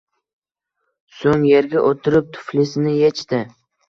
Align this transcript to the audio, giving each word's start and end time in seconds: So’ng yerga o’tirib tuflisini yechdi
So’ng 1.17 1.45
yerga 1.49 1.83
o’tirib 1.89 2.31
tuflisini 2.39 2.95
yechdi 3.01 3.43